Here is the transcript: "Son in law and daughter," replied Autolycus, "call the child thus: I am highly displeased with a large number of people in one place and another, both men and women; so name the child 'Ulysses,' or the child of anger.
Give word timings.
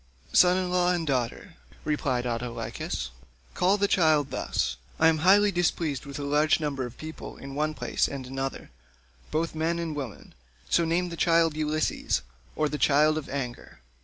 "Son 0.33 0.57
in 0.57 0.71
law 0.71 0.91
and 0.91 1.05
daughter," 1.05 1.53
replied 1.85 2.25
Autolycus, 2.25 3.11
"call 3.53 3.77
the 3.77 3.87
child 3.87 4.31
thus: 4.31 4.77
I 4.99 5.09
am 5.09 5.19
highly 5.19 5.51
displeased 5.51 6.07
with 6.07 6.17
a 6.17 6.23
large 6.23 6.59
number 6.59 6.87
of 6.87 6.97
people 6.97 7.37
in 7.37 7.53
one 7.53 7.75
place 7.75 8.07
and 8.07 8.25
another, 8.25 8.71
both 9.29 9.53
men 9.53 9.77
and 9.77 9.95
women; 9.95 10.33
so 10.67 10.85
name 10.85 11.09
the 11.09 11.17
child 11.17 11.55
'Ulysses,' 11.55 12.23
or 12.55 12.67
the 12.67 12.79
child 12.79 13.15
of 13.15 13.29
anger. 13.29 13.79